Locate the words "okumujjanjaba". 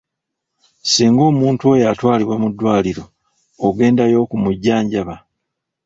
4.23-5.15